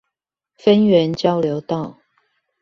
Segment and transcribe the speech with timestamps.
[0.55, 1.99] 芬園交流道